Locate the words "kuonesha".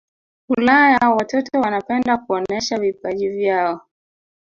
2.17-2.79